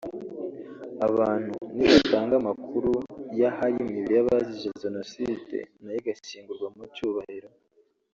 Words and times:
Abantu 1.07 1.53
nibatanga 1.75 2.33
amakuru 2.41 2.91
y’ahari 3.39 3.77
imibiri 3.83 4.13
y’abazize 4.15 4.69
Jenoside 4.83 5.57
nayo 5.81 5.97
igashyingurwa 6.01 6.67
mu 6.77 6.83
cyubahiro 6.95 7.49